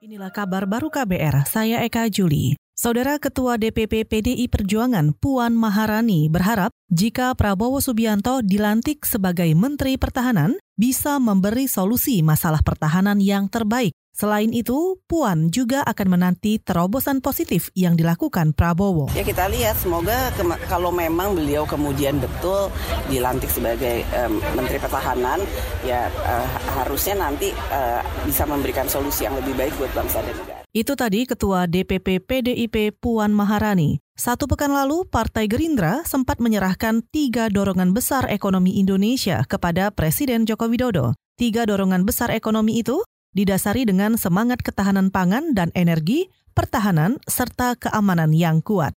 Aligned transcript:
Inilah 0.00 0.32
kabar 0.32 0.64
baru 0.64 0.88
KBR, 0.88 1.44
saya 1.44 1.84
Eka 1.84 2.08
Juli. 2.08 2.56
Saudara 2.72 3.20
Ketua 3.20 3.60
DPP 3.60 4.08
PDI 4.08 4.48
Perjuangan 4.48 5.12
Puan 5.12 5.52
Maharani 5.52 6.32
berharap 6.32 6.72
jika 6.88 7.36
Prabowo 7.36 7.84
Subianto 7.84 8.40
dilantik 8.40 9.04
sebagai 9.04 9.52
Menteri 9.52 10.00
Pertahanan 10.00 10.56
bisa 10.72 11.20
memberi 11.20 11.68
solusi 11.68 12.24
masalah 12.24 12.64
pertahanan 12.64 13.20
yang 13.20 13.52
terbaik 13.52 13.92
Selain 14.10 14.50
itu, 14.52 14.98
Puan 15.08 15.48
juga 15.48 15.80
akan 15.86 16.06
menanti 16.18 16.60
terobosan 16.60 17.24
positif 17.24 17.72
yang 17.72 17.96
dilakukan 17.96 18.52
Prabowo. 18.52 19.08
Ya 19.16 19.24
kita 19.24 19.48
lihat 19.48 19.80
semoga 19.80 20.34
kalau 20.68 20.92
memang 20.92 21.32
beliau 21.32 21.64
kemudian 21.64 22.20
betul 22.20 22.68
dilantik 23.08 23.48
sebagai 23.48 24.04
um, 24.20 24.42
Menteri 24.58 24.76
Pertahanan, 24.82 25.40
ya 25.86 26.12
uh, 26.26 26.46
harusnya 26.82 27.16
nanti 27.16 27.54
uh, 27.72 28.04
bisa 28.28 28.44
memberikan 28.44 28.90
solusi 28.90 29.24
yang 29.24 29.38
lebih 29.38 29.56
baik 29.56 29.72
buat 29.80 29.92
bangsa 29.96 30.20
dan 30.20 30.36
negara. 30.36 30.60
Itu 30.70 30.94
tadi 30.94 31.26
Ketua 31.26 31.66
DPP 31.66 32.22
PDIP 32.22 32.94
Puan 33.02 33.34
Maharani. 33.34 33.98
Satu 34.14 34.46
pekan 34.46 34.70
lalu, 34.70 35.02
Partai 35.08 35.50
Gerindra 35.50 36.06
sempat 36.06 36.38
menyerahkan 36.38 37.02
tiga 37.10 37.50
dorongan 37.50 37.90
besar 37.90 38.30
ekonomi 38.30 38.78
Indonesia 38.78 39.42
kepada 39.48 39.90
Presiden 39.90 40.46
Joko 40.46 40.70
Widodo. 40.70 41.16
Tiga 41.34 41.64
dorongan 41.66 42.04
besar 42.06 42.30
ekonomi 42.30 42.84
itu 42.84 43.02
didasari 43.36 43.86
dengan 43.86 44.18
semangat 44.18 44.62
ketahanan 44.62 45.08
pangan 45.14 45.54
dan 45.54 45.70
energi, 45.78 46.30
pertahanan, 46.52 47.22
serta 47.26 47.78
keamanan 47.78 48.34
yang 48.34 48.62
kuat. 48.62 48.94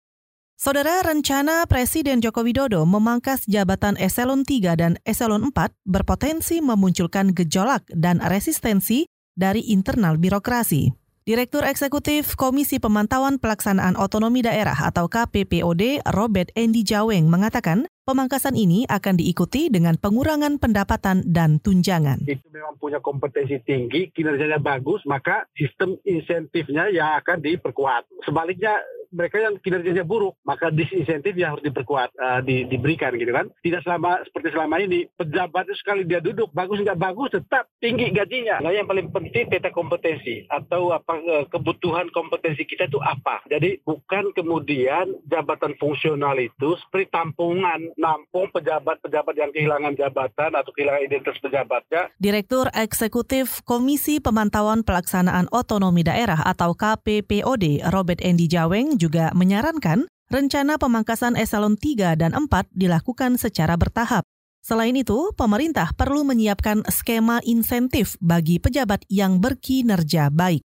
Saudara 0.53 1.03
rencana 1.03 1.67
Presiden 1.67 2.23
Joko 2.23 2.45
Widodo 2.45 2.87
memangkas 2.87 3.43
jabatan 3.51 3.99
eselon 3.99 4.47
3 4.47 4.79
dan 4.79 4.95
eselon 5.03 5.51
4 5.51 5.75
berpotensi 5.83 6.63
memunculkan 6.63 7.35
gejolak 7.35 7.83
dan 7.91 8.23
resistensi 8.23 9.09
dari 9.35 9.59
internal 9.73 10.15
birokrasi. 10.15 10.93
Direktur 11.23 11.63
Eksekutif 11.63 12.35
Komisi 12.35 12.83
Pemantauan 12.83 13.39
Pelaksanaan 13.39 13.95
Otonomi 13.95 14.43
Daerah 14.43 14.75
atau 14.75 15.07
KPPOD 15.07 16.03
Robert 16.11 16.51
Endi 16.51 16.83
Jaweng 16.83 17.31
mengatakan 17.31 17.87
pemangkasan 18.03 18.55
ini 18.59 18.83
akan 18.87 19.15
diikuti 19.19 19.71
dengan 19.71 19.95
pengurangan 19.95 20.59
pendapatan 20.59 21.23
dan 21.23 21.59
tunjangan. 21.63 22.27
Itu 22.27 22.47
memang 22.51 22.75
punya 22.75 22.99
kompetensi 22.99 23.59
tinggi, 23.63 24.11
kinerjanya 24.11 24.59
bagus, 24.59 25.03
maka 25.07 25.47
sistem 25.55 25.95
insentifnya 26.03 26.91
yang 26.91 27.15
akan 27.19 27.39
diperkuat. 27.39 28.07
Sebaliknya 28.27 28.75
mereka 29.13 29.37
yang 29.37 29.61
kinerjanya 29.61 30.01
buruk, 30.01 30.35
maka 30.41 30.73
disinsentif 30.73 31.37
yang 31.37 31.55
harus 31.55 31.63
diperkuat, 31.63 32.09
uh, 32.17 32.41
di, 32.41 32.65
diberikan 32.65 33.13
gitu 33.13 33.29
kan. 33.29 33.47
Tidak 33.61 33.85
selama 33.85 34.25
seperti 34.25 34.49
selama 34.51 34.81
ini, 34.81 35.05
pejabat 35.13 35.69
itu 35.69 35.77
sekali 35.77 36.01
dia 36.03 36.19
duduk, 36.19 36.49
bagus 36.51 36.81
nggak 36.81 36.97
bagus, 36.97 37.29
tetap 37.37 37.69
tinggi 37.77 38.09
gajinya. 38.09 38.59
Nah 38.59 38.73
yang 38.73 38.89
paling 38.89 39.13
penting 39.13 39.47
peta 39.47 39.69
kompetensi 39.69 40.49
atau 40.49 40.91
apa 40.91 41.13
uh, 41.21 41.45
kebutuhan 41.47 42.09
kompetensi 42.09 42.65
kita 42.65 42.89
itu 42.89 42.97
apa. 42.99 43.45
Jadi 43.47 43.79
bukan 43.85 44.33
kemudian 44.33 45.13
jabatan 45.29 45.77
fungsional 45.77 46.35
itu 46.41 46.73
seperti 46.81 47.13
tampungan, 47.13 47.93
nampung 47.95 48.49
pejabat-pejabat 48.49 49.35
yang 49.37 49.53
kehilangan 49.53 49.93
jabatan 49.93 50.51
atau 50.57 50.73
kehilangan 50.73 51.05
identitas 51.05 51.37
pejabatnya. 51.37 52.09
Direktur 52.17 52.73
Eksekutif 52.73 53.61
Komisi 53.61 54.17
Pemantauan 54.17 54.81
Pelaksanaan 54.81 55.45
Otonomi 55.53 56.01
Daerah 56.01 56.41
atau 56.41 56.73
KPPOD, 56.73 57.85
Robert 57.93 58.23
Endi 58.25 58.49
Jaweng 58.49 58.97
juga 59.03 59.35
menyarankan 59.35 60.07
rencana 60.31 60.79
pemangkasan 60.79 61.35
eselon 61.35 61.75
3 61.75 62.15
dan 62.15 62.31
4 62.31 62.71
dilakukan 62.71 63.35
secara 63.35 63.75
bertahap. 63.75 64.23
Selain 64.63 64.95
itu, 64.95 65.35
pemerintah 65.35 65.91
perlu 65.91 66.23
menyiapkan 66.23 66.87
skema 66.87 67.43
insentif 67.43 68.15
bagi 68.23 68.63
pejabat 68.63 69.03
yang 69.11 69.43
berkinerja 69.43 70.31
baik. 70.31 70.63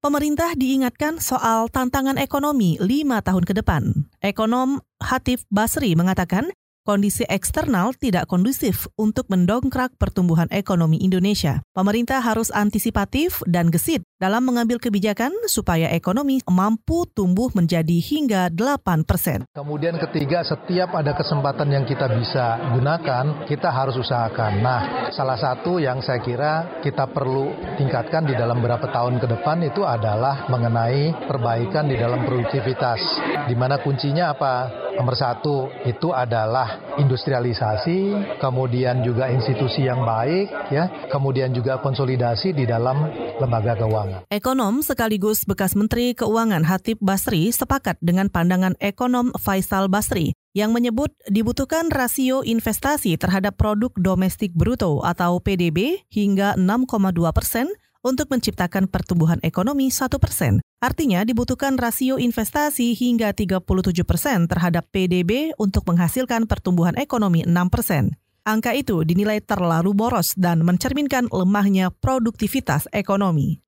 Pemerintah 0.00 0.56
diingatkan 0.56 1.18
soal 1.20 1.68
tantangan 1.68 2.16
ekonomi 2.16 2.80
lima 2.80 3.20
tahun 3.20 3.44
ke 3.44 3.52
depan. 3.60 4.08
Ekonom 4.24 4.80
Hatif 4.96 5.44
Basri 5.52 5.92
mengatakan 5.92 6.48
kondisi 6.90 7.22
eksternal 7.30 7.94
tidak 7.94 8.26
kondusif 8.26 8.90
untuk 8.98 9.30
mendongkrak 9.30 9.94
pertumbuhan 9.94 10.50
ekonomi 10.50 10.98
Indonesia. 10.98 11.62
Pemerintah 11.70 12.18
harus 12.18 12.50
antisipatif 12.50 13.46
dan 13.46 13.70
gesit 13.70 14.02
dalam 14.18 14.42
mengambil 14.42 14.82
kebijakan 14.82 15.30
supaya 15.46 15.86
ekonomi 15.94 16.42
mampu 16.50 17.06
tumbuh 17.14 17.46
menjadi 17.54 17.94
hingga 18.02 18.50
8 18.50 19.06
persen. 19.06 19.46
Kemudian 19.54 20.02
ketiga, 20.02 20.42
setiap 20.42 20.90
ada 20.98 21.14
kesempatan 21.14 21.70
yang 21.70 21.86
kita 21.86 22.10
bisa 22.10 22.74
gunakan, 22.74 23.46
kita 23.46 23.70
harus 23.70 23.94
usahakan. 23.94 24.58
Nah, 24.58 24.80
salah 25.14 25.38
satu 25.38 25.78
yang 25.78 26.02
saya 26.02 26.18
kira 26.18 26.82
kita 26.82 27.06
perlu 27.14 27.54
tingkatkan 27.78 28.26
di 28.26 28.34
dalam 28.34 28.58
beberapa 28.58 28.90
tahun 28.90 29.22
ke 29.22 29.30
depan 29.30 29.62
itu 29.62 29.86
adalah 29.86 30.50
mengenai 30.50 31.30
perbaikan 31.30 31.86
di 31.86 31.94
dalam 31.94 32.26
produktivitas. 32.26 32.98
Di 33.46 33.54
mana 33.54 33.78
kuncinya 33.78 34.34
apa? 34.34 34.54
Nomor 35.00 35.16
satu 35.16 35.72
itu 35.88 36.12
adalah 36.12 36.92
industrialisasi, 37.00 38.12
kemudian 38.36 39.00
juga 39.00 39.32
institusi 39.32 39.88
yang 39.88 40.04
baik, 40.04 40.68
ya, 40.68 41.08
kemudian 41.08 41.56
juga 41.56 41.80
konsolidasi 41.80 42.52
di 42.52 42.68
dalam 42.68 43.08
lembaga 43.40 43.80
keuangan. 43.80 44.28
Ekonom 44.28 44.84
sekaligus 44.84 45.48
bekas 45.48 45.72
Menteri 45.72 46.12
Keuangan 46.12 46.68
Hatip 46.68 47.00
Basri 47.00 47.48
sepakat 47.48 47.96
dengan 48.04 48.28
pandangan 48.28 48.76
ekonom 48.76 49.32
Faisal 49.40 49.88
Basri 49.88 50.36
yang 50.52 50.76
menyebut 50.76 51.08
dibutuhkan 51.32 51.88
rasio 51.88 52.44
investasi 52.44 53.16
terhadap 53.16 53.56
produk 53.56 53.96
domestik 53.96 54.52
bruto 54.52 55.00
atau 55.00 55.40
PDB 55.40 56.04
hingga 56.12 56.60
6,2 56.60 57.24
persen 57.32 57.72
untuk 58.00 58.32
menciptakan 58.32 58.88
pertumbuhan 58.88 59.40
ekonomi 59.44 59.92
1 59.92 60.16
persen. 60.16 60.60
Artinya 60.80 61.20
dibutuhkan 61.24 61.76
rasio 61.76 62.16
investasi 62.16 62.96
hingga 62.96 63.36
37 63.36 63.64
persen 64.08 64.48
terhadap 64.48 64.88
PDB 64.88 65.52
untuk 65.60 65.84
menghasilkan 65.88 66.48
pertumbuhan 66.48 66.96
ekonomi 66.96 67.44
6 67.44 67.52
persen. 67.68 68.16
Angka 68.48 68.72
itu 68.72 69.04
dinilai 69.04 69.44
terlalu 69.44 69.92
boros 69.92 70.32
dan 70.32 70.64
mencerminkan 70.64 71.28
lemahnya 71.28 71.92
produktivitas 71.92 72.88
ekonomi. 72.90 73.60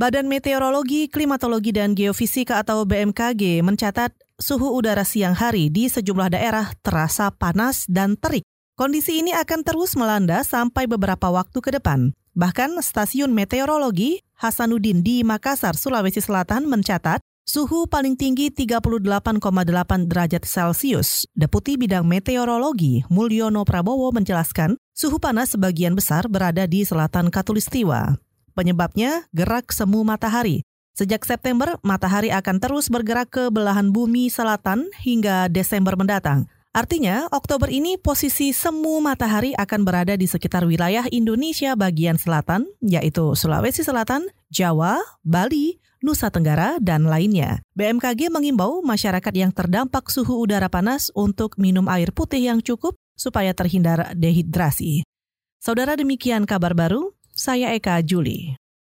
Badan 0.00 0.32
Meteorologi, 0.32 1.12
Klimatologi, 1.12 1.76
dan 1.76 1.92
Geofisika 1.92 2.62
atau 2.64 2.88
BMKG 2.88 3.60
mencatat 3.60 4.16
suhu 4.40 4.72
udara 4.72 5.04
siang 5.04 5.36
hari 5.36 5.68
di 5.68 5.92
sejumlah 5.92 6.32
daerah 6.32 6.72
terasa 6.80 7.28
panas 7.28 7.84
dan 7.84 8.16
terik. 8.16 8.46
Kondisi 8.80 9.20
ini 9.20 9.36
akan 9.36 9.60
terus 9.60 9.92
melanda 9.92 10.40
sampai 10.40 10.88
beberapa 10.88 11.28
waktu 11.28 11.60
ke 11.60 11.68
depan. 11.68 12.16
Bahkan 12.32 12.80
stasiun 12.80 13.28
meteorologi 13.28 14.24
Hasanuddin 14.40 15.04
di 15.04 15.20
Makassar, 15.20 15.76
Sulawesi 15.76 16.24
Selatan 16.24 16.64
mencatat 16.64 17.20
suhu 17.44 17.84
paling 17.84 18.16
tinggi 18.16 18.48
38,8 18.48 19.36
derajat 20.08 20.48
Celcius. 20.48 21.28
Deputi 21.36 21.76
Bidang 21.76 22.08
Meteorologi 22.08 23.04
Mulyono 23.12 23.68
Prabowo 23.68 24.16
menjelaskan, 24.16 24.80
suhu 24.96 25.20
panas 25.20 25.52
sebagian 25.52 25.92
besar 25.92 26.24
berada 26.32 26.64
di 26.64 26.80
selatan 26.80 27.28
Katulistiwa. 27.28 28.16
Penyebabnya 28.56 29.28
gerak 29.36 29.76
semu 29.76 30.08
matahari. 30.08 30.64
Sejak 30.96 31.28
September, 31.28 31.76
matahari 31.84 32.32
akan 32.32 32.56
terus 32.56 32.88
bergerak 32.88 33.28
ke 33.28 33.52
belahan 33.52 33.92
bumi 33.92 34.32
selatan 34.32 34.88
hingga 35.04 35.52
Desember 35.52 36.00
mendatang. 36.00 36.48
Artinya, 36.70 37.26
Oktober 37.34 37.66
ini 37.66 37.98
posisi 37.98 38.54
semu 38.54 39.02
matahari 39.02 39.50
akan 39.58 39.82
berada 39.82 40.14
di 40.14 40.30
sekitar 40.30 40.62
wilayah 40.62 41.02
Indonesia 41.10 41.74
bagian 41.74 42.14
selatan, 42.14 42.70
yaitu 42.78 43.34
Sulawesi 43.34 43.82
Selatan, 43.82 44.30
Jawa, 44.54 45.02
Bali, 45.26 45.82
Nusa 45.98 46.30
Tenggara, 46.30 46.78
dan 46.78 47.10
lainnya. 47.10 47.58
BMKG 47.74 48.30
mengimbau 48.30 48.86
masyarakat 48.86 49.34
yang 49.34 49.50
terdampak 49.50 50.14
suhu 50.14 50.46
udara 50.46 50.70
panas 50.70 51.10
untuk 51.18 51.58
minum 51.58 51.90
air 51.90 52.14
putih 52.14 52.38
yang 52.38 52.62
cukup 52.62 52.94
supaya 53.18 53.50
terhindar 53.50 54.14
dehidrasi. 54.14 55.02
Saudara 55.58 55.98
demikian 55.98 56.46
kabar 56.46 56.78
baru, 56.78 57.10
saya 57.34 57.74
Eka 57.74 57.98
Juli. 58.06 58.54